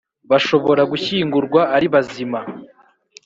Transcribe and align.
bashobora 0.29 0.81
gushyingurwa 0.91 1.61
ari 1.75 1.87
bazima, 1.93 2.39